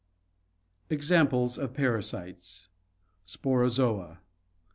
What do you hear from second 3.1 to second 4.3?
Sporozoa.